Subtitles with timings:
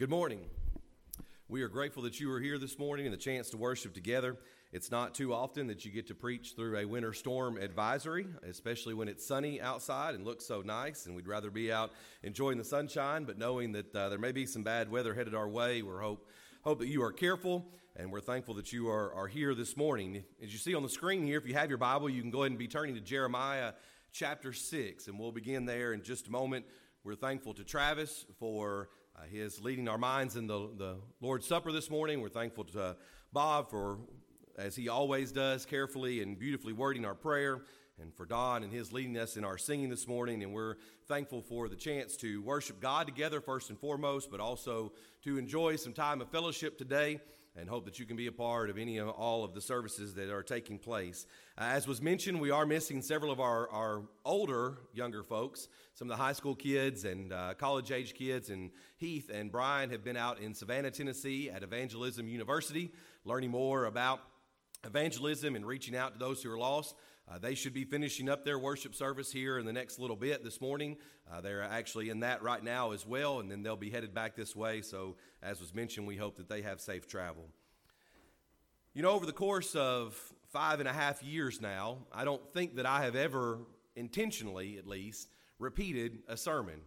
[0.00, 0.40] Good morning.
[1.46, 4.38] We are grateful that you are here this morning and the chance to worship together.
[4.72, 8.94] It's not too often that you get to preach through a winter storm advisory, especially
[8.94, 11.04] when it's sunny outside and looks so nice.
[11.04, 11.90] And we'd rather be out
[12.22, 15.50] enjoying the sunshine, but knowing that uh, there may be some bad weather headed our
[15.50, 16.26] way, we hope
[16.64, 17.66] hope that you are careful.
[17.94, 20.24] And we're thankful that you are, are here this morning.
[20.42, 22.38] As you see on the screen here, if you have your Bible, you can go
[22.38, 23.74] ahead and be turning to Jeremiah
[24.12, 26.64] chapter 6, and we'll begin there in just a moment.
[27.04, 28.88] We're thankful to Travis for
[29.20, 32.20] uh, he is leading our minds in the, the Lord's Supper this morning.
[32.20, 32.94] We're thankful to uh,
[33.32, 33.98] Bob for,
[34.56, 37.62] as he always does, carefully and beautifully wording our prayer,
[38.00, 40.42] and for Don and his leading us in our singing this morning.
[40.42, 44.92] And we're thankful for the chance to worship God together, first and foremost, but also
[45.24, 47.20] to enjoy some time of fellowship today
[47.56, 50.14] and hope that you can be a part of any of all of the services
[50.14, 51.26] that are taking place.
[51.58, 55.68] Uh, as was mentioned, we are missing several of our, our older, younger folks.
[55.94, 59.90] Some of the high school kids and uh, college age kids, and Heath and Brian
[59.90, 62.92] have been out in Savannah, Tennessee at Evangelism University,
[63.24, 64.20] learning more about
[64.84, 66.94] evangelism and reaching out to those who are lost.
[67.28, 70.42] Uh, they should be finishing up their worship service here in the next little bit
[70.42, 70.96] this morning.
[71.32, 74.34] Uh, they're actually in that right now as well, and then they'll be headed back
[74.34, 74.82] this way.
[74.82, 77.48] So, as was mentioned, we hope that they have safe travel.
[78.94, 82.76] You know, over the course of five and a half years now, I don't think
[82.76, 83.60] that I have ever,
[83.94, 85.28] intentionally at least,
[85.60, 86.80] repeated a sermon.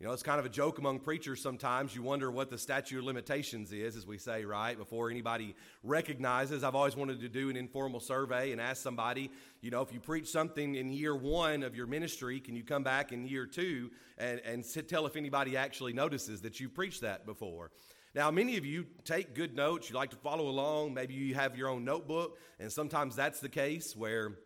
[0.00, 1.94] You know, it's kind of a joke among preachers sometimes.
[1.94, 4.74] You wonder what the statute of limitations is, as we say, right?
[4.78, 6.64] Before anybody recognizes.
[6.64, 10.00] I've always wanted to do an informal survey and ask somebody, you know, if you
[10.00, 13.90] preach something in year one of your ministry, can you come back in year two
[14.16, 17.70] and, and tell if anybody actually notices that you preached that before?
[18.14, 19.90] Now, many of you take good notes.
[19.90, 20.94] You like to follow along.
[20.94, 24.38] Maybe you have your own notebook, and sometimes that's the case where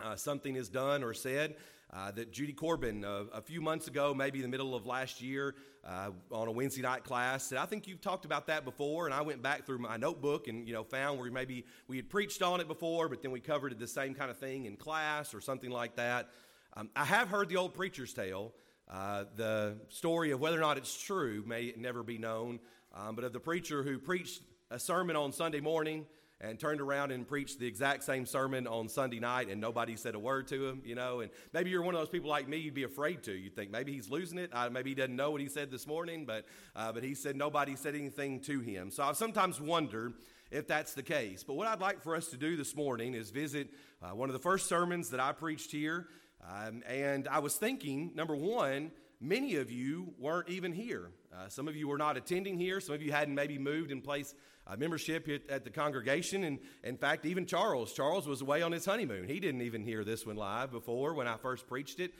[0.00, 1.56] uh, something is done or said
[1.92, 5.54] uh, that Judy Corbin, uh, a few months ago, maybe the middle of last year,
[5.84, 9.04] uh, on a Wednesday night class, said, I think you've talked about that before.
[9.04, 12.08] And I went back through my notebook and, you know, found where maybe we had
[12.08, 15.34] preached on it before, but then we covered the same kind of thing in class
[15.34, 16.30] or something like that.
[16.74, 18.52] Um, I have heard the old preacher's tale.
[18.90, 22.58] Uh, the story of whether or not it's true may never be known,
[22.94, 24.40] um, but of the preacher who preached
[24.70, 26.06] a sermon on Sunday morning
[26.42, 30.16] and turned around and preached the exact same sermon on Sunday night and nobody said
[30.16, 31.20] a word to him, you know.
[31.20, 33.32] And maybe you're one of those people like me, you'd be afraid to.
[33.32, 34.50] You'd think maybe he's losing it.
[34.72, 36.44] Maybe he doesn't know what he said this morning, but,
[36.74, 38.90] uh, but he said nobody said anything to him.
[38.90, 40.14] So I've sometimes wondered
[40.50, 41.44] if that's the case.
[41.44, 43.70] But what I'd like for us to do this morning is visit
[44.02, 46.08] uh, one of the first sermons that I preached here.
[46.44, 51.12] Um, and I was thinking, number one, many of you weren't even here.
[51.32, 52.80] Uh, some of you were not attending here.
[52.80, 54.34] Some of you hadn't maybe moved in place
[54.66, 56.44] uh, membership at, at, the congregation.
[56.44, 59.26] And in fact, even Charles, Charles was away on his honeymoon.
[59.26, 62.12] He didn't even hear this one live before when I first preached it.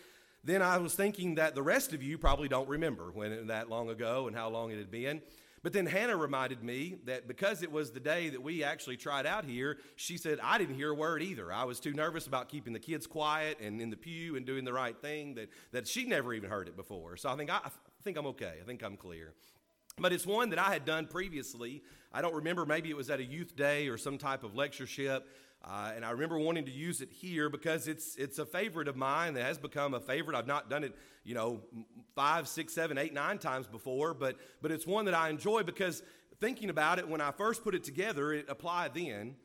[0.44, 3.90] Then I was thinking that the rest of you probably don't remember when that long
[3.90, 5.22] ago and how long it had been.
[5.62, 9.26] But then Hannah reminded me that because it was the day that we actually tried
[9.26, 11.52] out here, she said, I didn't hear a word either.
[11.52, 14.64] I was too nervous about keeping the kids quiet and in the pew and doing
[14.64, 17.16] the right thing that, that she never even heard it before.
[17.16, 17.70] So I think, I, I
[18.02, 18.54] think I'm okay.
[18.60, 19.34] I think I'm clear.
[20.02, 21.82] But it's one that I had done previously.
[22.12, 25.28] I don't remember, maybe it was at a youth day or some type of lectureship.
[25.64, 28.96] Uh, and I remember wanting to use it here because it's it's a favorite of
[28.96, 30.36] mine that has become a favorite.
[30.36, 31.60] I've not done it, you know,
[32.16, 36.02] five, six, seven, eight, nine times before, but but it's one that I enjoy because
[36.40, 39.36] thinking about it when I first put it together, it applied then.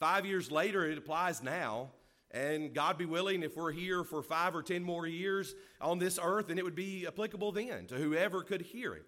[0.00, 1.90] Five years later, it applies now.
[2.32, 6.18] And God be willing, if we're here for five or ten more years on this
[6.20, 9.06] earth, then it would be applicable then to whoever could hear it.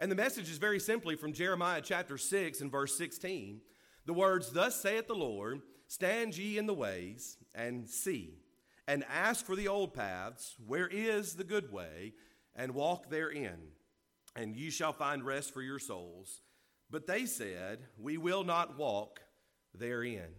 [0.00, 3.60] And the message is very simply from Jeremiah chapter 6 and verse 16.
[4.06, 8.38] The words, Thus saith the Lord, stand ye in the ways and see,
[8.88, 12.14] and ask for the old paths, where is the good way,
[12.56, 13.58] and walk therein,
[14.34, 16.40] and ye shall find rest for your souls.
[16.90, 19.20] But they said, We will not walk
[19.74, 20.30] therein.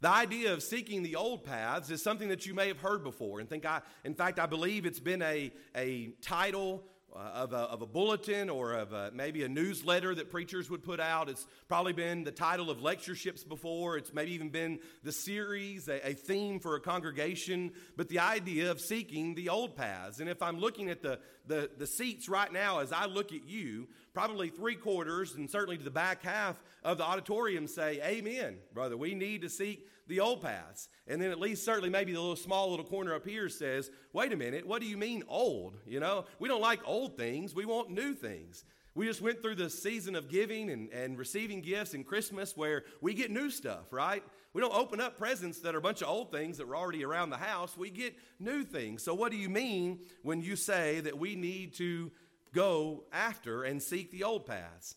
[0.00, 3.38] The idea of seeking the old paths is something that you may have heard before.
[3.38, 7.56] And think I, in fact, I believe it's been a, a title uh, of, a,
[7.56, 11.28] of a bulletin or of a, maybe a newsletter that preachers would put out.
[11.28, 13.96] It's probably been the title of lectureships before.
[13.96, 17.72] It's maybe even been the series, a, a, theme for a congregation.
[17.96, 20.20] But the idea of seeking the old paths.
[20.20, 23.44] And if I'm looking at the, the, the seats right now as I look at
[23.44, 28.58] you, probably three quarters and certainly to the back half of the auditorium say, Amen,
[28.74, 28.96] brother.
[28.96, 30.88] We need to seek the old paths.
[31.06, 34.32] And then at least certainly maybe the little small little corner up here says, wait
[34.32, 35.76] a minute, what do you mean old?
[35.86, 38.64] You know, we don't like old things, we want new things.
[38.94, 42.82] We just went through the season of giving and, and receiving gifts and Christmas where
[43.00, 44.24] we get new stuff, right?
[44.52, 47.04] We don't open up presents that are a bunch of old things that were already
[47.04, 47.76] around the house.
[47.76, 49.04] We get new things.
[49.04, 52.10] So, what do you mean when you say that we need to
[52.52, 54.94] go after and seek the old paths.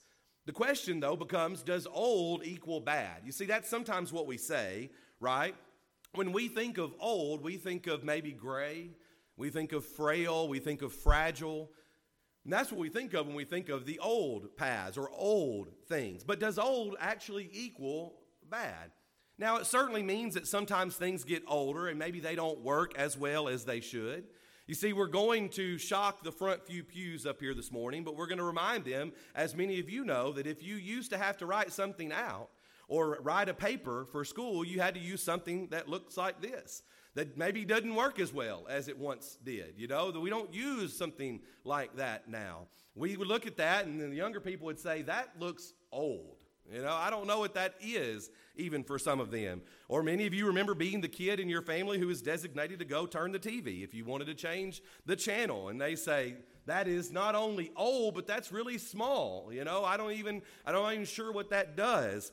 [0.51, 3.21] The question, though, becomes does old equal bad?
[3.23, 4.89] You see, that's sometimes what we say,
[5.21, 5.55] right?
[6.13, 8.89] When we think of old, we think of maybe gray,
[9.37, 11.71] we think of frail, we think of fragile.
[12.43, 15.69] And that's what we think of when we think of the old paths or old
[15.87, 16.25] things.
[16.25, 18.15] But does old actually equal
[18.49, 18.91] bad?
[19.37, 23.17] Now, it certainly means that sometimes things get older and maybe they don't work as
[23.17, 24.25] well as they should.
[24.67, 28.15] You see, we're going to shock the front few pews up here this morning, but
[28.15, 31.17] we're going to remind them, as many of you know, that if you used to
[31.17, 32.49] have to write something out
[32.87, 36.83] or write a paper for school, you had to use something that looks like this
[37.13, 39.73] that maybe doesn't work as well as it once did.
[39.77, 42.67] You know, that we don't use something like that now.
[42.95, 46.37] We would look at that, and then the younger people would say, That looks old.
[46.71, 49.61] You know, I don't know what that is, even for some of them.
[49.89, 52.85] Or many of you remember being the kid in your family who was designated to
[52.85, 55.69] go turn the TV if you wanted to change the channel.
[55.69, 56.35] And they say,
[56.67, 59.51] that is not only old, but that's really small.
[59.51, 62.31] You know, I don't even, I don't even sure what that does.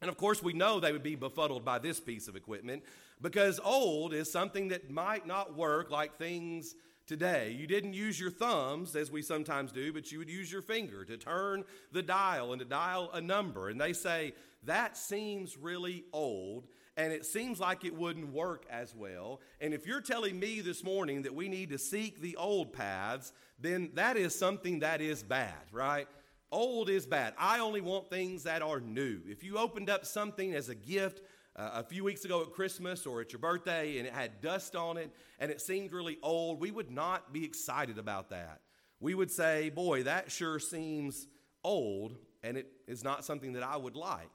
[0.00, 2.82] And of course, we know they would be befuddled by this piece of equipment
[3.22, 6.74] because old is something that might not work like things
[7.06, 7.54] today.
[7.58, 11.04] You didn't use your thumbs, as we sometimes do, but you would use your finger
[11.04, 13.68] to turn the dial and to dial a number.
[13.68, 14.32] And they say,
[14.64, 16.66] that seems really old
[16.96, 19.40] and it seems like it wouldn't work as well.
[19.60, 23.32] And if you're telling me this morning that we need to seek the old paths,
[23.60, 26.08] then that is something that is bad, right?
[26.50, 27.34] Old is bad.
[27.38, 29.20] I only want things that are new.
[29.26, 31.20] If you opened up something as a gift,
[31.56, 34.76] uh, a few weeks ago at Christmas or at your birthday and it had dust
[34.76, 38.60] on it and it seemed really old, we would not be excited about that.
[39.00, 41.26] We would say, boy, that sure seems
[41.64, 44.30] old and it is not something that I would like.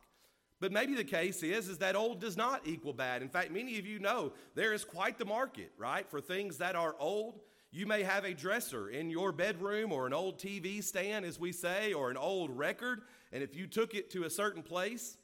[0.60, 3.22] But maybe the case is is that old does not equal bad.
[3.22, 6.76] In fact, many of you know there is quite the market, right, for things that
[6.76, 7.40] are old.
[7.72, 11.52] You may have a dresser in your bedroom or an old TV stand as we
[11.52, 13.02] say or an old record,
[13.32, 15.18] and if you took it to a certain place,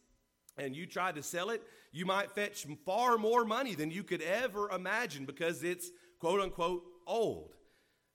[0.58, 1.62] and you tried to sell it,
[1.92, 5.90] you might fetch far more money than you could ever imagine because it's
[6.20, 7.54] quote unquote old.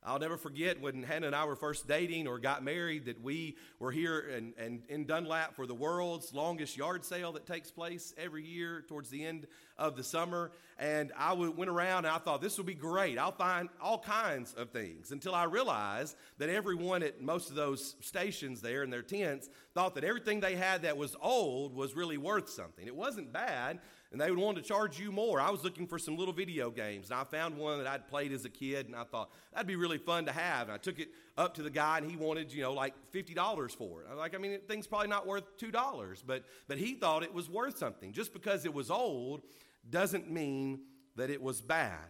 [0.04, 3.56] I'll never forget when Hannah and I were first dating or got married that we
[3.78, 8.12] were here and, in, in, Dunlap for the world's longest yard sale that takes place
[8.18, 9.46] every year towards the end
[9.82, 10.52] of the summer.
[10.78, 13.18] And I went around and I thought, this will be great.
[13.18, 17.94] I'll find all kinds of things until I realized that everyone at most of those
[18.00, 22.16] stations there in their tents thought that everything they had that was old was really
[22.16, 22.86] worth something.
[22.86, 23.78] It wasn't bad,
[24.10, 25.40] and they would want to charge you more.
[25.40, 28.32] I was looking for some little video games, and I found one that I'd played
[28.32, 30.62] as a kid, and I thought that'd be really fun to have.
[30.62, 33.34] And I took it up to the guy, and he wanted, you know, like fifty
[33.34, 34.06] dollars for it.
[34.08, 37.22] I was like, I mean, thing's probably not worth two dollars, but but he thought
[37.22, 38.12] it was worth something.
[38.12, 39.42] Just because it was old
[39.88, 40.80] doesn't mean
[41.16, 42.08] that it was bad.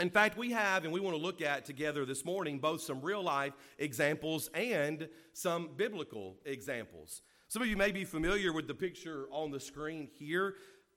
[0.00, 3.00] In fact, we have, and we want to look at together this morning, both some
[3.00, 7.22] real life examples and some biblical examples.
[7.46, 10.56] Some of you may be familiar with the picture on the screen here.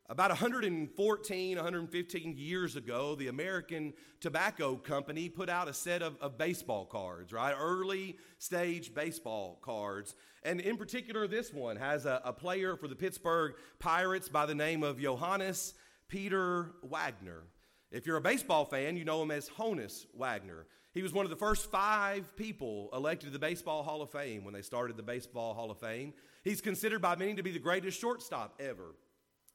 [0.10, 6.38] About 114, 115 years ago, the American Tobacco Company put out a set of, of,
[6.38, 7.54] baseball cards, right?
[7.56, 10.16] Early stage baseball cards.
[10.44, 14.56] And in particular, this one has a, a player for the Pittsburgh Pirates by the
[14.56, 15.74] name of Johannes
[16.08, 17.44] Peter Wagner.
[17.92, 20.66] If you're a baseball fan, you know him as Honus Wagner.
[20.94, 24.44] He was one of the first five people elected to the Baseball Hall of Fame
[24.44, 26.14] when they started the Baseball Hall of Fame.
[26.44, 28.96] He's considered by many to be the greatest shortstop ever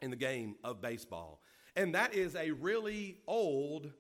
[0.01, 1.41] in the game of baseball.
[1.75, 3.91] And that is a really old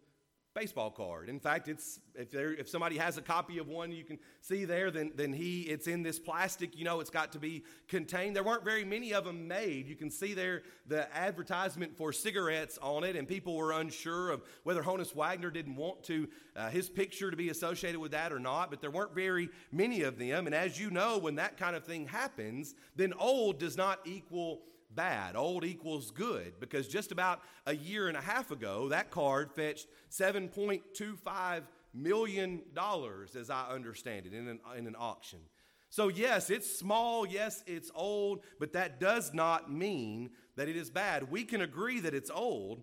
[0.54, 1.28] baseball card.
[1.28, 4.64] In fact, it's if there if somebody has a copy of one you can see
[4.64, 6.76] there, then then he it's in this plastic.
[6.76, 8.36] You know, it's got to be contained.
[8.36, 9.88] There weren't very many of them made.
[9.88, 14.42] You can see there the advertisement for cigarettes on it, and people were unsure of
[14.64, 18.38] whether Honus Wagner didn't want to uh, his picture to be associated with that or
[18.38, 18.70] not.
[18.70, 20.46] But there weren't very many of them.
[20.46, 24.62] And as you know, when that kind of thing happens, then old does not equal
[24.94, 25.36] bad.
[25.36, 29.86] Old equals good because just about a year and a half ago, that card fetched
[30.10, 31.62] $7.25
[31.94, 32.62] million,
[33.38, 35.40] as I understand it, in an, in an auction.
[35.90, 40.88] So, yes, it's small, yes, it's old, but that does not mean that it is
[40.88, 41.30] bad.
[41.30, 42.82] We can agree that it's old,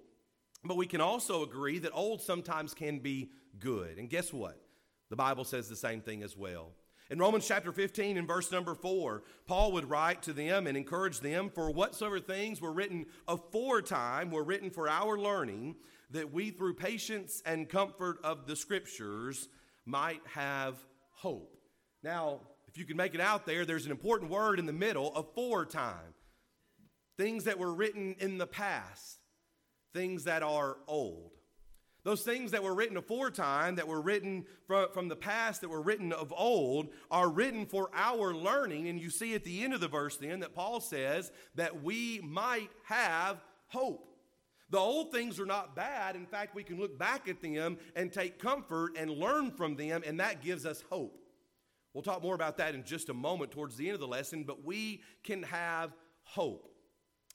[0.63, 3.98] but we can also agree that old sometimes can be good.
[3.98, 4.62] And guess what?
[5.10, 6.74] The Bible says the same thing as well.
[7.12, 11.22] In Romans chapter 15 and verse number 4, Paul would write to them and encourage
[11.22, 15.75] them for whatsoever things were written aforetime were written for our learning,
[16.12, 19.50] that we through patience and comfort of the scriptures
[19.88, 20.75] might have
[21.10, 21.58] hope.
[22.04, 25.16] Now, if you can make it out there, there's an important word in the middle,
[25.16, 26.13] aforetime.
[27.18, 29.18] Things that were written in the past,
[29.96, 31.38] things that are old.
[32.03, 36.13] Those things that were written aforetime, that were written from, the past, that were written
[36.13, 38.88] of old, are written for our learning.
[38.88, 42.22] And you see at the end of the verse then that Paul says that we
[42.24, 44.06] might have hope.
[44.70, 46.15] The old things are not bad.
[46.15, 50.03] In fact, we can look back at them and take comfort and learn from them,
[50.06, 51.20] and that gives us hope.
[51.94, 54.44] We'll talk more about that in just a moment towards the end of the lesson,
[54.44, 55.91] but we can have
[56.24, 56.72] hope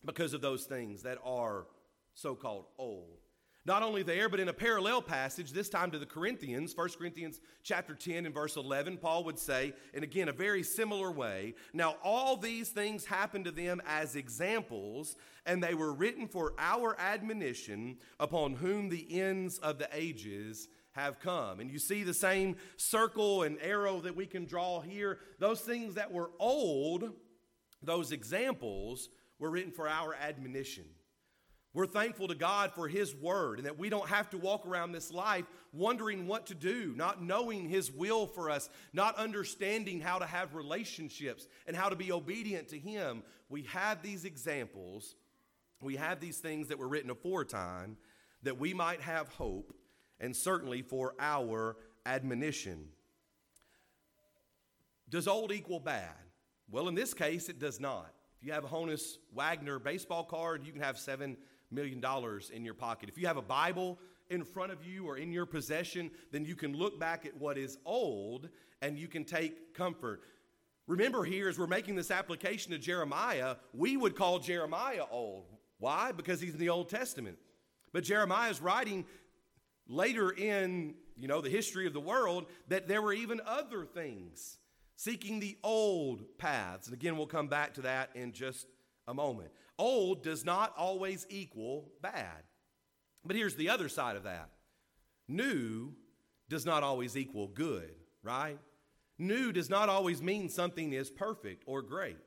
[0.04, 1.66] because of those things that are
[2.14, 3.24] so called old.
[3.66, 7.40] Not only there, but in a parallel passage, this time to the Corinthians, 1 Corinthians
[7.62, 11.97] chapter 10 and verse 11, Paul would say, and again, a very similar way, now
[12.04, 15.16] all these things happened to them as examples,
[15.47, 21.18] and they were written for our admonition, upon whom the ends of the ages have
[21.18, 21.59] come.
[21.59, 25.21] And you see the same circle and arrow that we can draw here.
[25.38, 27.12] Those things that were old,
[27.83, 30.85] those examples, were written for our admonition.
[31.75, 34.93] We're thankful to God for His Word and that we don't have to walk around
[34.93, 40.21] this life wondering what to do, not knowing His will for us, not understanding how
[40.21, 43.25] to have relationships and how to be obedient to Him.
[43.49, 45.16] We have these examples,
[45.83, 47.97] we have these things that were written aforetime
[48.45, 49.75] that we might have hope
[50.21, 51.76] and certainly for our
[52.07, 52.87] admonition.
[55.09, 56.14] Does old equal bad?
[56.71, 58.12] Well, in this case, it does not.
[58.38, 61.37] If you have a Honus Wagner baseball card, you can have seven
[61.71, 63.09] million dollars in your pocket.
[63.09, 63.99] If you have a Bible
[64.30, 67.59] in front of you or in your possession, then you can look back at what
[67.59, 68.49] is old
[68.83, 70.23] and you can take comfort.
[70.87, 75.47] Remember, here as we're making this application to Jeremiah, we would call Jeremiah old.
[75.78, 76.12] Why?
[76.12, 77.38] Because he's in the Old Testament.
[77.92, 79.06] But Jeremiah is writing
[79.87, 84.59] later in you know the history of the world that there were even other things
[84.97, 86.87] seeking the old paths.
[86.87, 88.66] And again, we'll come back to that in just
[89.06, 89.50] a moment.
[89.78, 92.43] Old does not always equal bad.
[93.25, 94.50] But here's the other side of that
[95.28, 95.95] new
[96.49, 97.90] does not always equal good,
[98.23, 98.59] right?
[99.19, 102.19] New does not always mean something is perfect or great.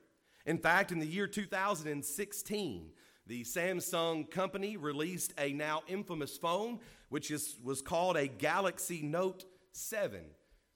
[0.46, 2.90] In fact, in the year 2016,
[3.26, 9.44] the Samsung company released a now infamous phone, which is, was called a Galaxy Note
[9.72, 10.20] 7.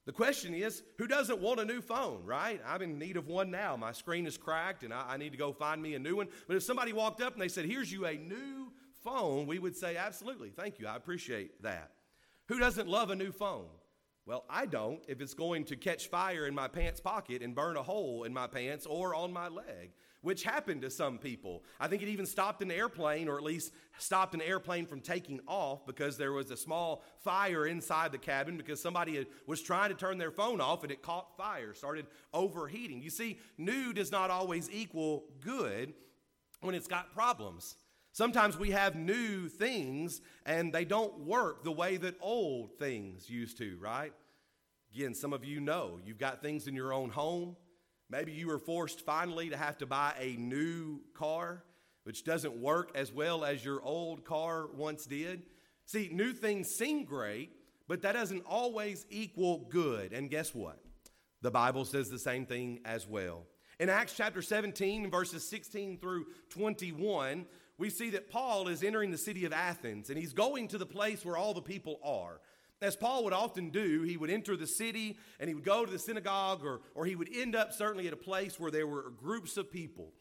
[0.05, 2.61] The question is, who doesn't want a new phone, right?
[2.67, 3.77] I'm in need of one now.
[3.77, 6.27] My screen is cracked and I, I, need to go find me a new one.
[6.49, 8.73] But if somebody walked up and they said, Here's you a new
[9.05, 11.93] phone, we would say, Absolutely, thank you, I appreciate that.
[12.49, 13.69] Who doesn't love a new phone?
[14.27, 17.77] Well, I don't if it's going to catch fire in my pants pocket and burn
[17.77, 19.93] a hole in my pants or on my leg
[20.23, 21.63] which happened to some people.
[21.79, 25.41] I think it even stopped an airplane, or at least stopped an airplane from taking
[25.47, 29.97] off because there was a small fire inside the cabin because somebody was trying to
[29.97, 33.03] turn their phone off and it caught fire, started overheating.
[33.03, 35.93] You see, new does not always equal good
[36.61, 37.77] when it's got problems.
[38.13, 43.59] Sometimes we have new things and they don't work the way that old things used
[43.59, 44.13] to, right?
[44.95, 47.57] Again, some of you know you've got things in your own home
[48.13, 51.65] Maybe you were forced finally to have to buy a new car,
[52.05, 55.45] which doesn't work as well as your old car once did.
[55.87, 57.53] See, new things seem great,
[57.89, 60.13] but that doesn't always equal good.
[60.13, 60.79] And guess what?
[61.41, 63.47] The Bible says the same thing as well.
[63.81, 67.47] In Acts chapter 17, verses 16 through 21,
[67.79, 70.85] we see that Paul is entering the city of Athens and he's going to the
[70.85, 72.43] place where all the people are.
[72.83, 75.91] As Paul would often do, he would enter the city and he would go to
[75.91, 79.11] the synagogue, or, or he would end up certainly at a place where there were
[79.11, 80.13] groups of people.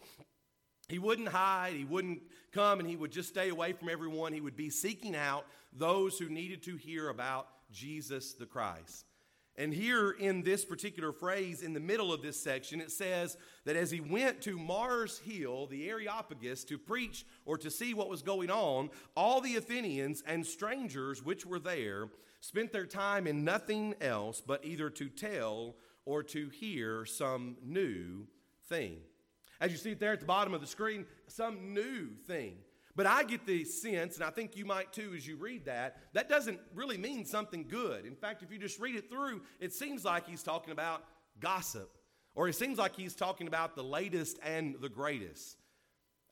[0.88, 4.34] He wouldn't hide, he wouldn't come, and he would just stay away from everyone.
[4.34, 9.06] He would be seeking out those who needed to hear about Jesus the Christ.
[9.58, 13.76] And here in this particular phrase, in the middle of this section, it says that
[13.76, 18.22] as he went to Mars Hill, the Areopagus, to preach or to see what was
[18.22, 22.10] going on, all the Athenians and strangers which were there
[22.42, 28.28] spent their time in nothing else but either to tell or to hear some new
[28.68, 28.98] thing.
[29.62, 32.56] As you see it there at the bottom of the screen, some new thing.
[32.96, 35.98] But I get the sense, and I think you might too as you read that,
[36.14, 38.06] that doesn't really mean something good.
[38.06, 41.06] In fact, if you just read it through, it seems like he's talking about
[41.40, 41.90] gossip,
[42.36, 45.58] or it seems like he's talking about the latest and the greatest.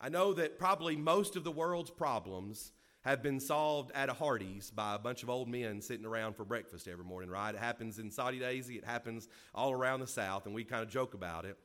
[0.01, 4.71] I know that probably most of the world's problems have been solved at a Hardee's
[4.71, 7.55] by a bunch of old men sitting around for breakfast every morning, right?
[7.55, 11.13] It happens in Soddy-Daisy, it happens all around the South, and we kind of joke
[11.13, 11.57] about it.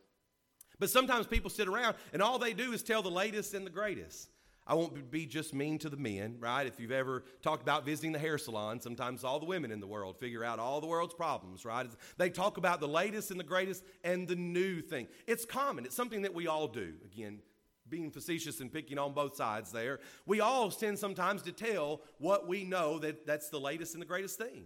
[0.79, 3.71] But sometimes people sit around and all they do is tell the latest and the
[3.71, 4.29] greatest.
[4.67, 6.67] I won't be just mean to the men, right?
[6.67, 9.87] If you've ever talked about visiting the hair salon, sometimes all the women in the
[9.87, 11.87] world figure out all the world's problems, right?
[12.17, 15.09] They talk about the latest and the greatest and the new thing.
[15.27, 16.95] It's common, it's something that we all do.
[17.05, 17.41] Again,
[17.89, 20.01] being facetious and picking on both sides there.
[20.27, 24.07] We all tend sometimes to tell what we know that that's the latest and the
[24.07, 24.65] greatest thing.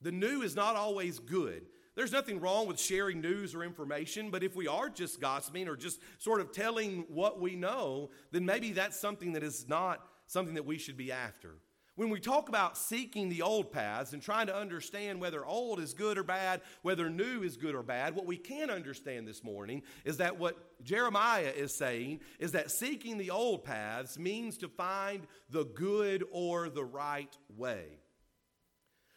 [0.00, 1.66] The new is not always good.
[1.96, 5.76] There's nothing wrong with sharing news or information, but if we are just gossiping or
[5.76, 10.54] just sort of telling what we know, then maybe that's something that is not something
[10.54, 11.56] that we should be after.
[11.98, 15.94] When we talk about seeking the old paths and trying to understand whether old is
[15.94, 19.82] good or bad, whether new is good or bad, what we can understand this morning
[20.04, 25.26] is that what Jeremiah is saying is that seeking the old paths means to find
[25.50, 27.98] the good or the right way.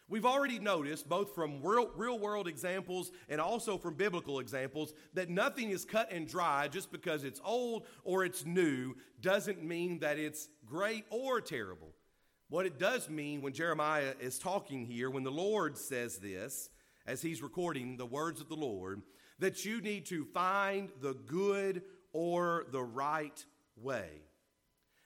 [0.08, 5.30] We've already noticed, both from real, real, world examples and also from biblical examples, that
[5.30, 10.18] nothing is cut and dry just because it's old or it's new doesn't mean that
[10.18, 11.94] it's great or terrible.
[12.52, 16.68] What it does mean when Jeremiah is talking here, when the Lord says this,
[17.06, 19.00] as he's recording the words of the Lord,
[19.38, 21.80] that you need to find the good
[22.12, 23.42] or the right
[23.74, 24.10] way.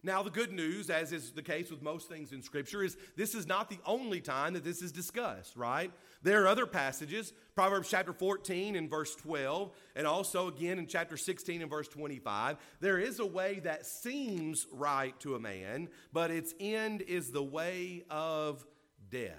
[0.07, 3.35] Now, the good news, as is the case with most things in Scripture, is this
[3.35, 5.91] is not the only time that this is discussed, right?
[6.23, 11.17] There are other passages, Proverbs chapter 14 and verse 12, and also again in chapter
[11.17, 12.57] 16 and verse 25.
[12.79, 17.43] There is a way that seems right to a man, but its end is the
[17.43, 18.65] way of
[19.11, 19.33] death.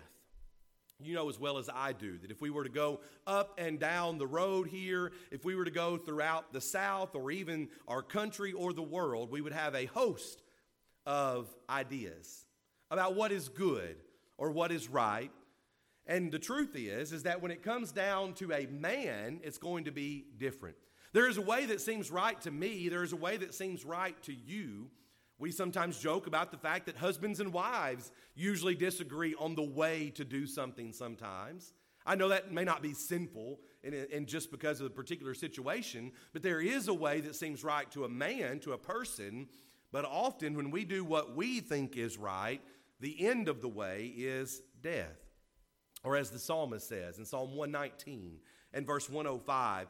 [1.00, 3.80] You know as well as I do that if we were to go up and
[3.80, 8.02] down the road here, if we were to go throughout the South or even our
[8.02, 10.42] country or the world, we would have a host
[11.08, 12.46] of ideas
[12.92, 13.96] about what is good
[14.38, 15.32] or what is right.
[16.06, 19.86] And the truth is is that when it comes down to a man, it's going
[19.86, 20.76] to be different.
[21.14, 23.86] There is a way that seems right to me, there is a way that seems
[23.86, 24.90] right to you.
[25.40, 30.10] We sometimes joke about the fact that husbands and wives usually disagree on the way
[30.16, 31.74] to do something sometimes.
[32.06, 36.42] I know that may not be sinful and just because of the particular situation, but
[36.42, 39.48] there is a way that seems right to a man, to a person,
[39.92, 42.62] but often, when we do what we think is right,
[43.00, 45.18] the end of the way is death.
[46.04, 48.40] Or as the psalmist says in Psalm 119
[48.74, 49.88] and verse 105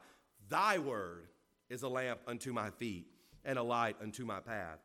[0.49, 1.27] Thy word
[1.69, 3.07] is a lamp unto my feet
[3.43, 4.79] and a light unto my path.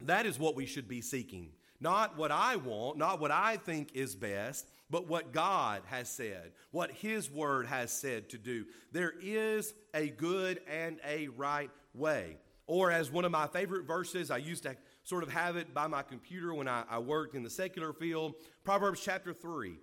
[0.00, 1.50] That is what we should be seeking.
[1.80, 6.52] Not what I want, not what I think is best, but what God has said,
[6.70, 8.66] what His Word has said to do.
[8.92, 12.38] There is a good and a right way.
[12.66, 15.86] Or, as one of my favorite verses, I used to sort of have it by
[15.86, 19.74] my computer when I, I worked in the secular field Proverbs chapter 3,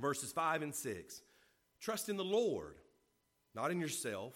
[0.00, 1.22] verses 5 and 6.
[1.80, 2.76] Trust in the Lord,
[3.54, 4.34] not in yourself,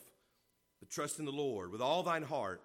[0.81, 2.63] but trust in the Lord with all thine heart.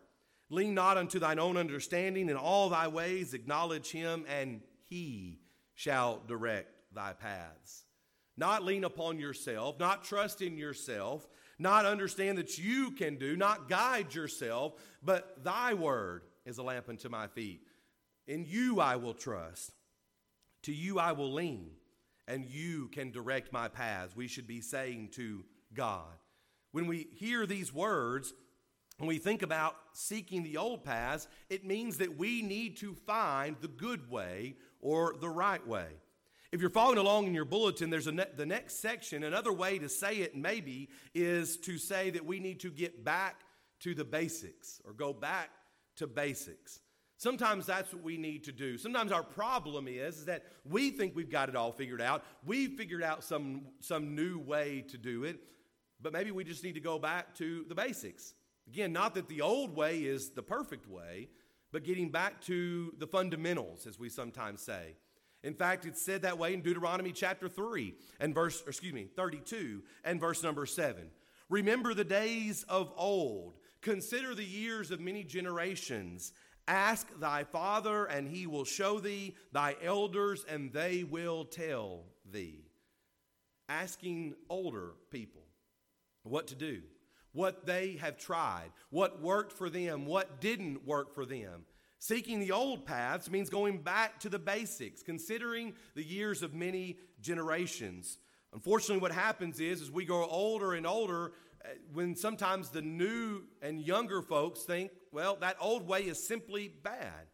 [0.50, 5.40] Lean not unto thine own understanding, in all thy ways acknowledge him, and he
[5.76, 7.84] shall direct thy paths.
[8.36, 11.28] Not lean upon yourself, not trust in yourself,
[11.60, 16.90] not understand that you can do, not guide yourself, but thy word is a lamp
[16.90, 17.62] unto my feet.
[18.28, 19.74] In you I will trust.
[20.64, 21.72] To you I will lean,
[22.28, 24.16] and you can direct my paths.
[24.16, 25.44] We should be saying to
[25.74, 26.18] God.
[26.72, 28.34] When we hear these words,
[28.98, 33.56] when we think about seeking the old paths, it means that we need to find
[33.62, 35.88] the good way or the right way.
[36.52, 39.24] If you're following along in your bulletin, there's ne- the next section.
[39.24, 43.42] Another way to say it, maybe, is to say that we need to get back
[43.82, 45.52] to the basics or go back
[45.98, 46.80] to basics.
[47.18, 48.78] Sometimes that's what we need to do.
[48.78, 52.24] Sometimes our problem is, is that we think we've got it all figured out.
[52.46, 55.40] We've figured out some, some new way to do it,
[56.02, 58.34] but maybe we just need to go back to the basics.
[58.68, 61.28] Again, not that the old way is the perfect way,
[61.72, 64.96] but getting back to the fundamentals, as we sometimes say.
[65.44, 69.82] In fact, it's said that way in Deuteronomy chapter 3 and verse, excuse me, 32
[70.04, 71.10] and verse number 7.
[71.50, 73.56] Remember the days of old.
[73.82, 76.34] Consider the years of many generations.
[76.68, 82.66] Ask thy father, and he will show thee, thy elders, and they will tell thee.
[83.70, 85.44] Asking older people
[86.24, 86.82] what to do,
[87.32, 91.66] what they have tried, what worked for them, what didn't work for them.
[92.00, 96.98] Seeking the old paths means going back to the basics, considering the years of many
[97.20, 98.20] generations.
[98.54, 101.34] Unfortunately, what happens is, as we grow older and older,
[101.64, 106.70] uh, when sometimes the new and younger folks think, well, that old way is simply
[106.84, 107.28] bad.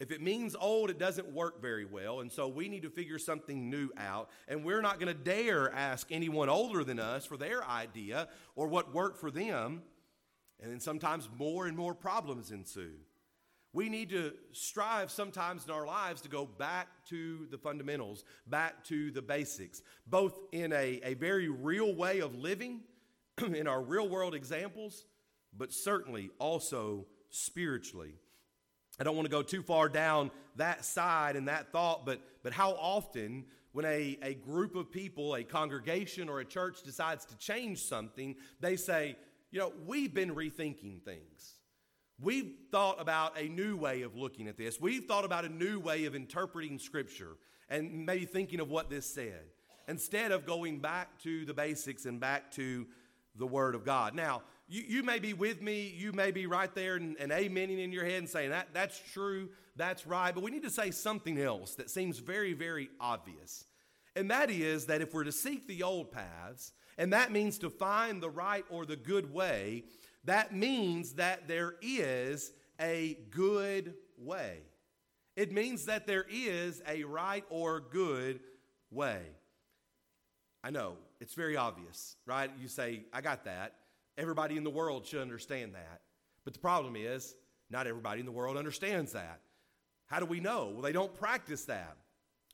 [0.00, 2.20] If it means old, it doesn't work very well.
[2.20, 4.30] And so we need to figure something new out.
[4.48, 8.66] And we're not going to dare ask anyone older than us for their idea or
[8.66, 9.82] what worked for them.
[10.58, 12.94] And then sometimes more and more problems ensue.
[13.72, 18.84] We need to strive sometimes in our lives to go back to the fundamentals, back
[18.84, 22.80] to the basics, both in a, a very real way of living,
[23.38, 25.04] in our real world examples,
[25.56, 28.14] but certainly also spiritually.
[28.98, 32.52] I don't want to go too far down that side and that thought, but, but
[32.52, 37.38] how often when a, a group of people, a congregation, or a church decides to
[37.38, 39.16] change something, they say,
[39.52, 41.59] you know, we've been rethinking things.
[42.22, 44.78] We've thought about a new way of looking at this.
[44.78, 47.36] We've thought about a new way of interpreting Scripture
[47.70, 49.44] and maybe thinking of what this said
[49.88, 52.86] instead of going back to the basics and back to
[53.36, 54.14] the Word of God.
[54.14, 57.82] Now, you, you may be with me, you may be right there and, and amening
[57.82, 60.90] in your head and saying, that, that's true, that's right, but we need to say
[60.90, 63.64] something else that seems very, very obvious.
[64.14, 67.70] And that is that if we're to seek the old paths, and that means to
[67.70, 69.84] find the right or the good way,
[70.24, 74.58] that means that there is a good way.
[75.36, 78.40] It means that there is a right or good
[78.90, 79.22] way.
[80.62, 82.50] I know, it's very obvious, right?
[82.60, 83.76] You say, I got that.
[84.18, 86.02] Everybody in the world should understand that.
[86.44, 87.34] But the problem is,
[87.70, 89.40] not everybody in the world understands that.
[90.06, 90.70] How do we know?
[90.72, 91.96] Well, they don't practice that,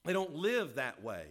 [0.05, 1.25] they don't live that way.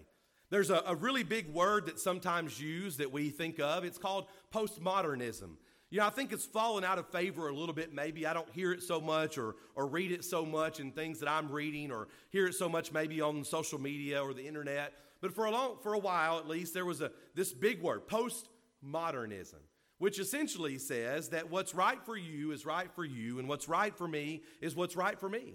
[0.50, 3.84] There's a, a really big word that's sometimes used that we think of.
[3.84, 5.58] It's called postmodernism.
[5.92, 8.26] You know, I think it's fallen out of favor a little bit, maybe.
[8.26, 11.30] I don't hear it so much or, or read it so much in things that
[11.30, 14.94] I'm reading or hear it so much maybe on social media or the internet.
[15.22, 18.08] But for a, long, for a while, at least, there was a, this big word,
[18.08, 19.62] postmodernism,
[20.00, 23.96] which essentially says that what's right for you is right for you, and what's right
[23.96, 25.54] for me is what's right for me.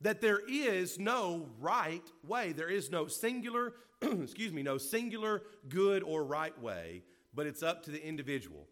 [0.00, 2.52] That there is no right way.
[2.52, 7.02] There is no singular, excuse me, no singular good or right way,
[7.34, 8.66] but it's up to the individual.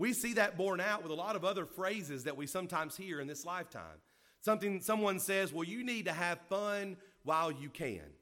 [0.00, 3.20] We see that borne out with a lot of other phrases that we sometimes hear
[3.20, 4.00] in this lifetime.
[4.40, 8.14] Something someone says, "Well, you need to have fun while you can."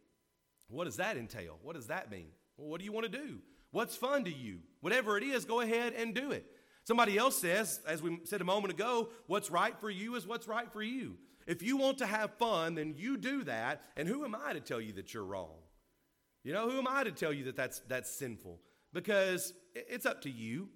[0.66, 1.60] What does that entail?
[1.62, 2.32] What does that mean?
[2.56, 3.38] Well, what do you want to do?
[3.70, 4.58] What's fun to you?
[4.80, 6.44] Whatever it is, go ahead and do it.
[6.82, 10.48] Somebody else says, as we said a moment ago, what's right for you is what's
[10.48, 11.16] right for you.
[11.46, 13.84] If you want to have fun, then you do that.
[13.96, 15.54] And who am I to tell you that you're wrong?
[16.42, 18.58] You know, who am I to tell you that that's, that's sinful?
[18.92, 20.70] Because it's up to you.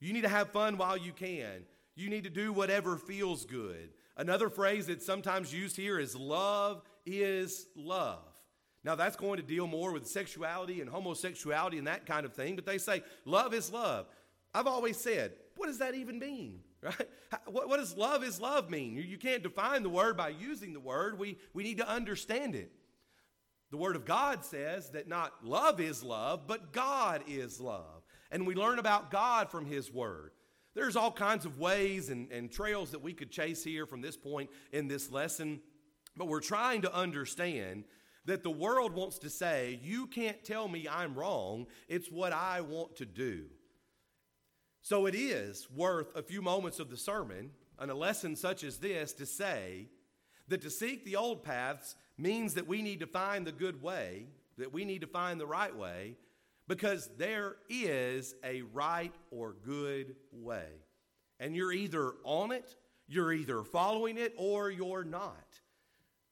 [0.00, 1.64] You need to have fun while you can.
[1.96, 3.90] You need to do whatever feels good.
[4.16, 8.22] Another phrase that's sometimes used here is love is love.
[8.84, 12.54] Now, that's going to deal more with sexuality and homosexuality and that kind of thing,
[12.54, 14.06] but they say love is love.
[14.54, 16.60] I've always said, what does that even mean?
[16.80, 17.08] Right?
[17.46, 18.94] What, what does love is love mean?
[18.94, 21.18] You, you can't define the word by using the word.
[21.18, 22.70] We, we need to understand it.
[23.70, 27.97] The Word of God says that not love is love, but God is love.
[28.30, 30.32] And we learn about God from His Word.
[30.74, 34.16] There's all kinds of ways and, and trails that we could chase here from this
[34.16, 35.60] point in this lesson,
[36.16, 37.84] but we're trying to understand
[38.26, 42.60] that the world wants to say, You can't tell me I'm wrong, it's what I
[42.60, 43.46] want to do.
[44.82, 48.78] So it is worth a few moments of the sermon and a lesson such as
[48.78, 49.88] this to say
[50.48, 54.26] that to seek the old paths means that we need to find the good way,
[54.56, 56.16] that we need to find the right way,
[56.68, 60.68] because there is a right or good way.
[61.40, 62.76] And you're either on it,
[63.08, 65.46] you're either following it, or you're not.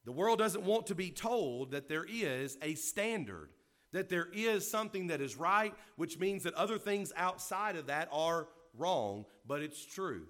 [0.05, 3.49] The world doesn't want to be told that there is a standard,
[3.93, 8.09] that there is something that is right, which means that other things outside of that
[8.13, 8.47] are
[8.77, 10.27] wrong, but it's true.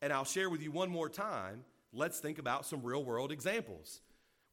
[0.00, 1.64] And I'll share with you one more time.
[1.92, 4.00] Let's think about some real world examples.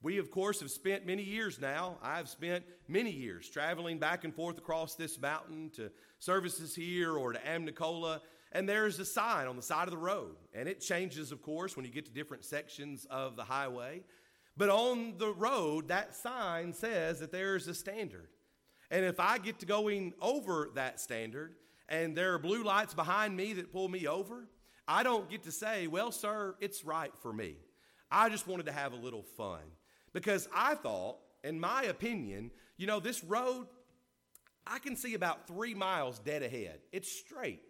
[0.02, 1.98] We, of course, have spent many years now.
[2.02, 7.34] I've spent many years traveling back and forth across this mountain to services here or
[7.34, 8.22] to Amnicola.
[8.54, 10.36] And there's a sign on the side of the road.
[10.54, 14.04] And it changes, of course, when you get to different sections of the highway.
[14.56, 18.30] But on the road, that sign says that there's a standard.
[18.92, 21.56] And if I get to going over that standard
[21.90, 24.48] and there are blue lights behind me that pull me over,
[24.88, 27.58] I don't get to say, well, sir, it's right for me.
[28.10, 29.62] I just wanted to have a little fun.
[30.13, 33.67] Because I thought, in my opinion, you know, this road,
[34.65, 36.80] I can see about three miles dead ahead.
[36.91, 37.62] It's straight.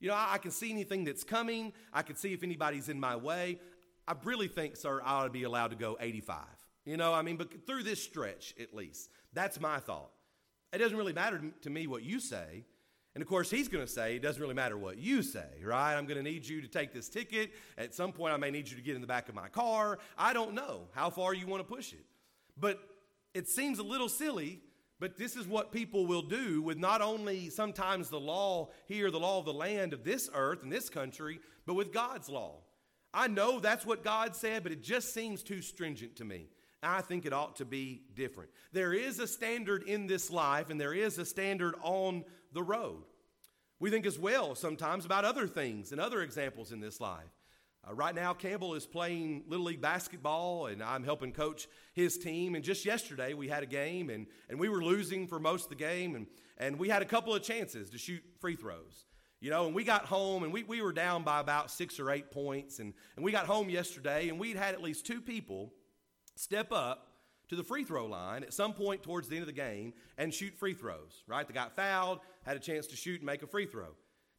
[0.00, 1.72] You know, I, I can see anything that's coming.
[1.92, 3.58] I can see if anybody's in my way.
[4.06, 6.38] I really think, sir, I ought to be allowed to go 85.
[6.84, 9.10] You know, I mean, but through this stretch at least.
[9.32, 10.10] That's my thought.
[10.72, 12.64] It doesn't really matter to me what you say.
[13.14, 15.94] And of course, he's going to say, it doesn't really matter what you say, right?
[15.94, 17.52] I'm going to need you to take this ticket.
[17.78, 19.98] At some point, I may need you to get in the back of my car.
[20.18, 22.04] I don't know how far you want to push it.
[22.58, 22.80] But
[23.32, 24.60] it seems a little silly,
[24.98, 29.20] but this is what people will do with not only sometimes the law here, the
[29.20, 32.58] law of the land of this earth and this country, but with God's law.
[33.12, 36.48] I know that's what God said, but it just seems too stringent to me.
[36.82, 38.50] I think it ought to be different.
[38.72, 43.02] There is a standard in this life, and there is a standard on the road.
[43.80, 47.30] We think as well sometimes about other things and other examples in this life.
[47.86, 52.54] Uh, right now, Campbell is playing Little League basketball, and I'm helping coach his team.
[52.54, 55.68] And just yesterday, we had a game, and, and we were losing for most of
[55.68, 59.04] the game, and, and we had a couple of chances to shoot free throws.
[59.40, 62.10] You know, and we got home, and we, we were down by about six or
[62.10, 62.78] eight points.
[62.78, 65.74] And, and we got home yesterday, and we'd had at least two people
[66.36, 67.13] step up
[67.48, 70.32] to the free throw line at some point towards the end of the game and
[70.32, 71.46] shoot free throws, right?
[71.46, 73.88] They got fouled, had a chance to shoot and make a free throw.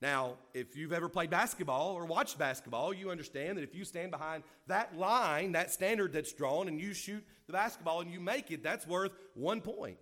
[0.01, 4.11] Now, if you've ever played basketball or watched basketball, you understand that if you stand
[4.11, 8.51] behind that line, that standard that's drawn, and you shoot the basketball and you make
[8.51, 9.97] it, that's worth one point.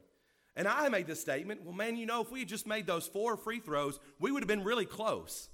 [0.56, 3.08] And I made the statement, well, man, you know, if we had just made those
[3.08, 5.50] four free throws, we would have been really close.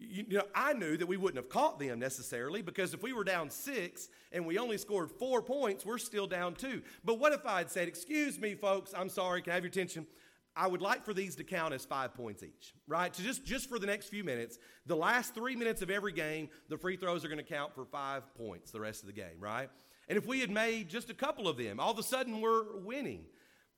[0.00, 3.24] You, know, I knew that we wouldn't have caught them necessarily because if we were
[3.24, 6.82] down six and we only scored four points, we're still down two.
[7.04, 9.70] But what if I had said, Excuse me, folks, I'm sorry, can I have your
[9.70, 10.06] attention?
[10.54, 13.14] I would like for these to count as five points each, right?
[13.14, 16.48] So just, just for the next few minutes, the last three minutes of every game,
[16.68, 19.38] the free throws are going to count for five points the rest of the game,
[19.38, 19.68] right?
[20.08, 22.76] And if we had made just a couple of them, all of a sudden we're
[22.78, 23.24] winning.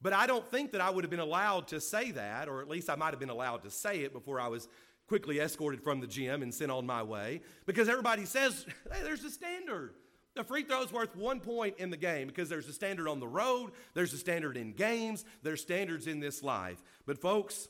[0.00, 2.68] But I don't think that I would have been allowed to say that, or at
[2.68, 4.66] least I might have been allowed to say it before I was
[5.10, 9.24] quickly escorted from the gym and sent on my way, because everybody says, hey, there's
[9.24, 9.92] a standard.
[10.36, 13.18] The free throw is worth one point in the game because there's a standard on
[13.18, 16.80] the road, there's a standard in games, there's standards in this life.
[17.06, 17.66] But, folks,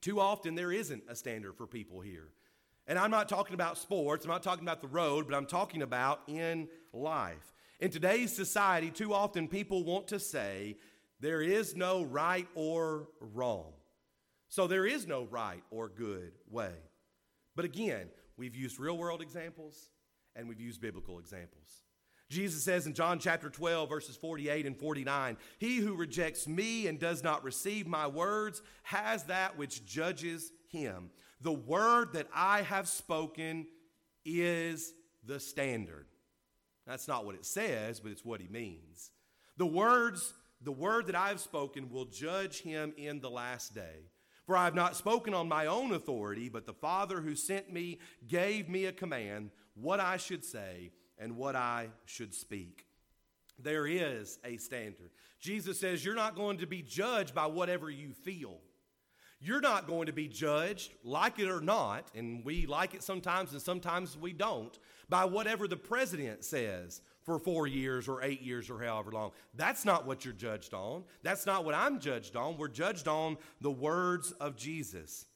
[0.00, 2.30] too often there isn't a standard for people here.
[2.86, 5.82] And I'm not talking about sports, I'm not talking about the road, but I'm talking
[5.82, 7.52] about in life.
[7.80, 10.78] In today's society, too often people want to say
[11.20, 13.74] there is no right or wrong.
[14.48, 16.72] So there is no right or good way.
[17.54, 19.90] But again, we've used real world examples,
[20.34, 21.82] and we've used biblical examples.
[22.28, 26.98] Jesus says in John chapter 12, verses 48 and 49, He who rejects me and
[26.98, 31.10] does not receive my words has that which judges him.
[31.40, 33.66] The word that I have spoken
[34.24, 34.92] is
[35.24, 36.06] the standard.
[36.86, 39.10] That's not what it says, but it's what he means.
[39.56, 44.10] The words, the word that I have spoken will judge him in the last day.
[44.46, 47.98] For I have not spoken on my own authority, but the Father who sent me
[48.28, 52.86] gave me a command what I should say and what I should speak.
[53.58, 55.10] There is a standard.
[55.40, 58.58] Jesus says you're not going to be judged by whatever you feel.
[59.40, 63.52] You're not going to be judged, like it or not, and we like it sometimes
[63.52, 64.78] and sometimes we don't,
[65.08, 69.32] by whatever the president says for four years or eight years or however long.
[69.54, 71.04] That's not what you're judged on.
[71.22, 72.56] That's not what I'm judged on.
[72.56, 75.26] We're judged on the words of Jesus.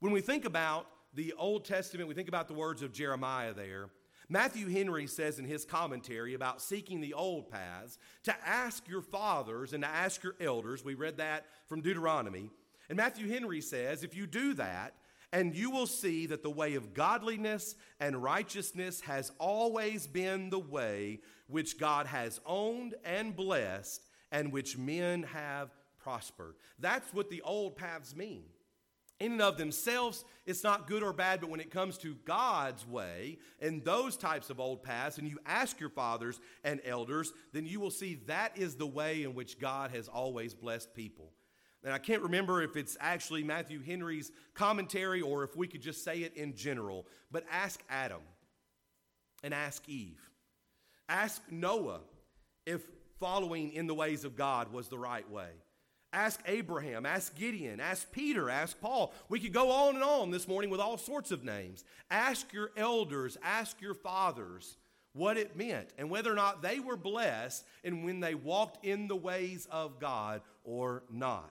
[0.00, 3.90] When we think about the Old Testament, we think about the words of Jeremiah there.
[4.30, 9.72] Matthew Henry says in his commentary about seeking the old paths to ask your fathers
[9.72, 10.84] and to ask your elders.
[10.84, 12.50] We read that from Deuteronomy.
[12.88, 14.94] And Matthew Henry says if you do that,
[15.32, 20.58] and you will see that the way of godliness and righteousness has always been the
[20.58, 26.54] way which God has owned and blessed and which men have prospered.
[26.78, 28.44] That's what the old paths mean
[29.20, 32.86] in and of themselves, it's not good or bad, but when it comes to God's
[32.86, 37.66] way and those types of old paths, and you ask your fathers and elders, then
[37.66, 41.32] you will see that is the way in which God has always blessed people.
[41.84, 46.02] And I can't remember if it's actually Matthew Henry's commentary or if we could just
[46.02, 48.20] say it in general, but ask Adam
[49.44, 50.20] and ask Eve.
[51.08, 52.00] Ask Noah
[52.66, 52.82] if
[53.20, 55.50] following in the ways of God was the right way.
[56.12, 59.12] Ask Abraham, ask Gideon, ask Peter, ask Paul.
[59.28, 61.84] We could go on and on this morning with all sorts of names.
[62.10, 64.78] Ask your elders, ask your fathers
[65.12, 69.06] what it meant and whether or not they were blessed and when they walked in
[69.06, 71.50] the ways of God or not.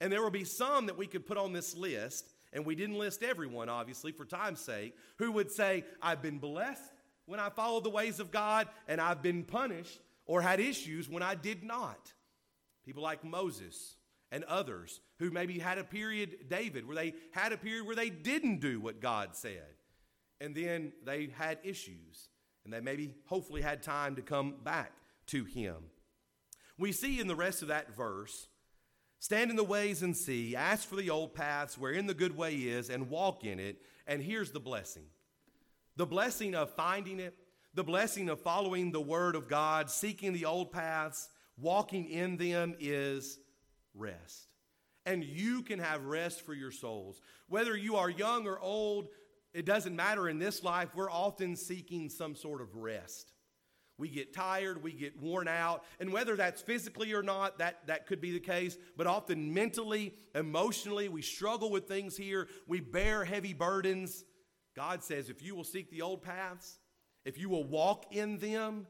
[0.00, 2.98] And there will be some that we could put on this list, and we didn't
[2.98, 6.92] list everyone, obviously, for time's sake, who would say, I've been blessed
[7.26, 11.22] when I followed the ways of God, and I've been punished or had issues when
[11.22, 12.12] I did not.
[12.84, 13.96] People like Moses
[14.30, 18.10] and others who maybe had a period, David, where they had a period where they
[18.10, 19.74] didn't do what God said.
[20.40, 22.28] And then they had issues.
[22.64, 24.92] And they maybe, hopefully, had time to come back
[25.28, 25.76] to Him.
[26.78, 28.48] We see in the rest of that verse
[29.18, 32.54] stand in the ways and see, ask for the old paths wherein the good way
[32.54, 33.80] is, and walk in it.
[34.06, 35.04] And here's the blessing
[35.96, 37.34] the blessing of finding it,
[37.74, 42.74] the blessing of following the word of God, seeking the old paths, walking in them
[42.78, 43.38] is
[43.94, 44.48] rest.
[45.04, 47.20] And you can have rest for your souls.
[47.48, 49.08] Whether you are young or old,
[49.54, 53.32] it doesn't matter in this life, we're often seeking some sort of rest.
[53.98, 58.06] We get tired, we get worn out, and whether that's physically or not, that, that
[58.06, 62.48] could be the case, but often mentally, emotionally, we struggle with things here.
[62.66, 64.24] We bear heavy burdens.
[64.74, 66.78] God says, if you will seek the old paths,
[67.24, 68.86] if you will walk in them,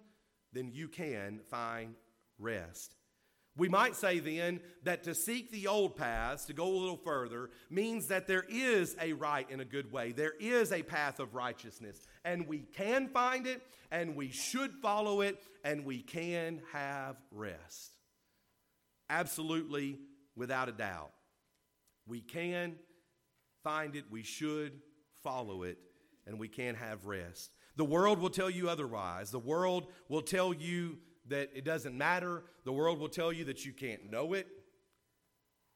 [0.52, 1.94] then you can find
[2.38, 2.96] rest.
[3.56, 7.50] We might say then that to seek the old paths, to go a little further,
[7.70, 10.12] means that there is a right and a good way.
[10.12, 15.22] There is a path of righteousness, and we can find it, and we should follow
[15.22, 17.92] it, and we can have rest.
[19.08, 20.00] Absolutely,
[20.36, 21.12] without a doubt.
[22.06, 22.76] We can
[23.64, 24.80] find it, we should
[25.22, 25.78] follow it,
[26.26, 27.52] and we can have rest.
[27.76, 29.30] The world will tell you otherwise.
[29.30, 32.44] The world will tell you that it doesn't matter.
[32.64, 34.46] The world will tell you that you can't know it.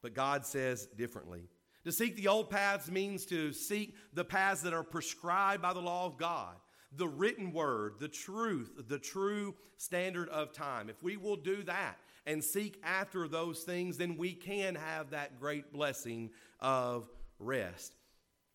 [0.01, 1.43] But God says differently.
[1.83, 5.79] To seek the old paths means to seek the paths that are prescribed by the
[5.79, 6.55] law of God,
[6.95, 10.89] the written word, the truth, the true standard of time.
[10.89, 15.39] If we will do that and seek after those things, then we can have that
[15.39, 17.09] great blessing of
[17.39, 17.93] rest.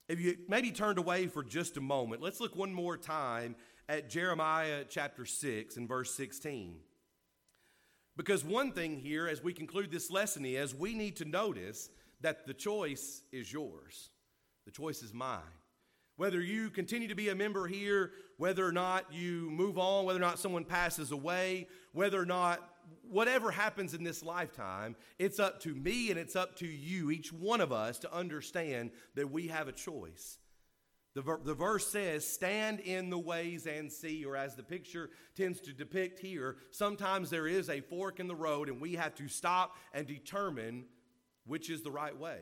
[0.08, 3.56] If you maybe turned away for just a moment, let's look one more time
[3.88, 6.76] at Jeremiah chapter 6 and verse 16.
[8.16, 11.90] Because one thing here, as we conclude this lesson, is we need to notice
[12.22, 14.10] that the choice is yours,
[14.64, 15.40] the choice is mine.
[16.16, 20.18] Whether you continue to be a member here, whether or not you move on, whether
[20.18, 22.66] or not someone passes away, whether or not
[23.02, 27.32] whatever happens in this lifetime, it's up to me and it's up to you, each
[27.34, 30.38] one of us, to understand that we have a choice.
[31.16, 35.08] The, ver- the verse says, stand in the ways and see, or as the picture
[35.34, 39.14] tends to depict here, sometimes there is a fork in the road and we have
[39.14, 40.84] to stop and determine
[41.46, 42.40] which is the right way.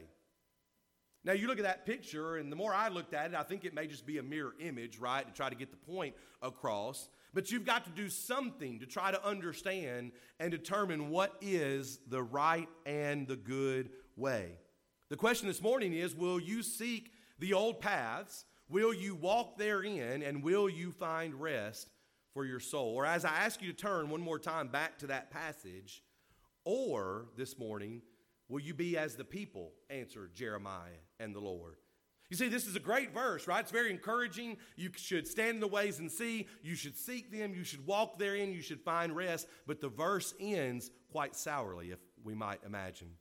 [1.23, 3.65] Now, you look at that picture, and the more I looked at it, I think
[3.65, 7.09] it may just be a mirror image, right, to try to get the point across.
[7.33, 10.11] But you've got to do something to try to understand
[10.41, 14.59] and determine what is the right and the good way.
[15.11, 18.45] The question this morning is Will you seek the old paths?
[18.75, 21.87] Will you walk therein and will you find rest
[22.33, 22.93] for your soul?
[22.97, 26.03] Or as I ask you to turn one more time back to that passage,
[26.65, 28.03] or this morning,
[28.49, 31.77] will you be as the people answered Jeremiah and the Lord?
[32.31, 33.61] You see, this is a great verse, right?
[33.61, 34.57] It's very encouraging.
[34.75, 36.49] You should stand in the ways and see.
[36.65, 37.55] You should seek them.
[37.55, 38.51] You should walk therein.
[38.51, 39.47] You should find rest.
[39.69, 43.13] But the verse ends quite sourly, if we might imagine.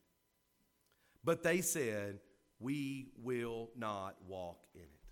[1.24, 2.22] But they said,
[2.60, 5.03] We will not walk in it.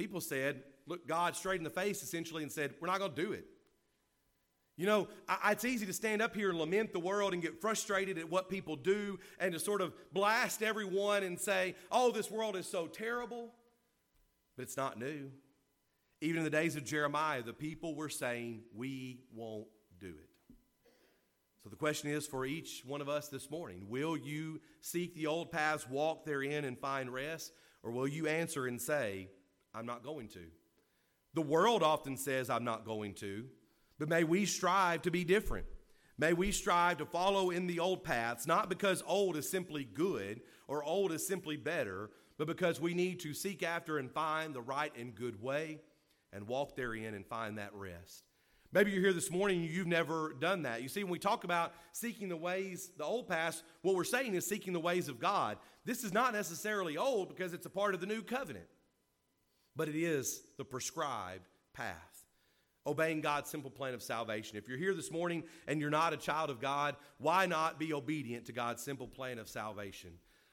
[0.00, 3.22] People said, look God straight in the face essentially and said, We're not going to
[3.22, 3.44] do it.
[4.78, 7.60] You know, I, it's easy to stand up here and lament the world and get
[7.60, 12.30] frustrated at what people do and to sort of blast everyone and say, oh, this
[12.30, 13.52] world is so terrible.
[14.56, 15.32] But it's not new.
[16.22, 20.54] Even in the days of Jeremiah, the people were saying, we won't do it.
[21.62, 25.26] So the question is for each one of us this morning will you seek the
[25.26, 27.52] old paths, walk therein, and find rest?
[27.82, 29.28] Or will you answer and say,
[29.74, 30.40] I'm not going to.
[31.34, 33.44] The world often says, I'm not going to,
[33.98, 35.66] but may we strive to be different.
[36.18, 40.40] May we strive to follow in the old paths, not because old is simply good
[40.68, 44.60] or old is simply better, but because we need to seek after and find the
[44.60, 45.80] right and good way
[46.32, 48.24] and walk therein and find that rest.
[48.72, 50.82] Maybe you're here this morning and you've never done that.
[50.82, 54.34] You see, when we talk about seeking the ways, the old paths, what we're saying
[54.34, 55.58] is seeking the ways of God.
[55.84, 58.66] This is not necessarily old because it's a part of the new covenant
[59.76, 62.24] but it is the prescribed path.
[62.86, 64.56] Obeying God's simple plan of salvation.
[64.56, 67.92] If you're here this morning and you're not a child of God, why not be
[67.92, 70.10] obedient to God's simple plan of salvation?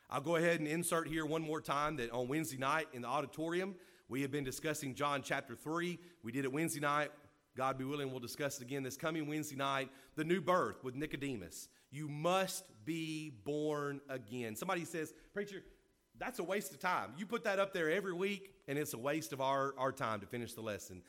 [0.10, 3.08] I'll go ahead and insert here one more time that on Wednesday night in the
[3.08, 3.76] auditorium,
[4.10, 6.00] we have been discussing John chapter 3.
[6.24, 7.12] We did it Wednesday night.
[7.58, 9.90] God be willing, we'll discuss it again this coming Wednesday night.
[10.16, 11.70] The new birth with Nicodemus.
[11.90, 14.56] You must be born again.
[14.56, 15.64] Somebody says, Preacher,
[16.20, 17.12] that's a waste of time.
[17.18, 20.20] You put that up there every week, and it's a waste of our, our time
[20.22, 21.02] to finish the lesson.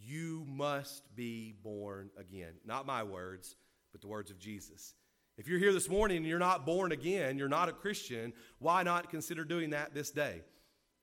[0.00, 2.54] You must be born again.
[2.64, 3.56] Not my words,
[3.92, 4.94] but the words of Jesus.
[5.36, 8.82] If you're here this morning and you're not born again, you're not a Christian, why
[8.82, 10.42] not consider doing that this day?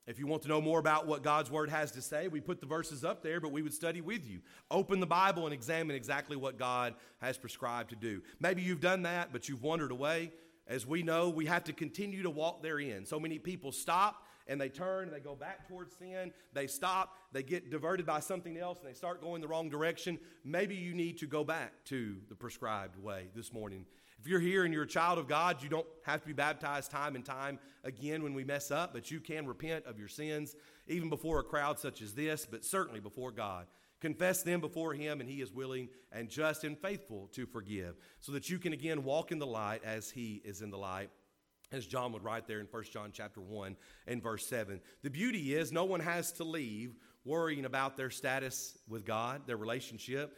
[0.07, 2.59] If you want to know more about what God's Word has to say, we put
[2.59, 4.39] the verses up there, but we would study with you.
[4.71, 8.21] Open the Bible and examine exactly what God has prescribed to do.
[8.39, 10.31] Maybe you've done that, but you've wandered away.
[10.67, 13.05] As we know, we have to continue to walk therein.
[13.05, 16.31] So many people stop and they turn and they go back towards sin.
[16.53, 20.19] They stop, they get diverted by something else, and they start going the wrong direction.
[20.43, 23.85] Maybe you need to go back to the prescribed way this morning.
[24.19, 26.91] If you're here and you're a child of God, you don't have to be baptized
[26.91, 30.55] time and time again when we mess up, but you can repent of your sins
[30.87, 33.65] even before a crowd such as this, but certainly before God.
[34.01, 38.31] Confess them before Him, and He is willing and just and faithful to forgive, so
[38.33, 41.09] that you can again walk in the light as He is in the light.
[41.71, 43.77] As John would write there in 1 John chapter 1
[44.07, 44.81] and verse 7.
[45.03, 49.55] The beauty is no one has to leave worrying about their status with God, their
[49.55, 50.37] relationship.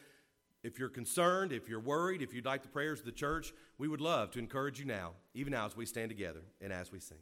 [0.61, 3.87] If you're concerned, if you're worried, if you'd like the prayers of the church, we
[3.87, 6.99] would love to encourage you now, even now as we stand together and as we
[6.99, 7.17] sing.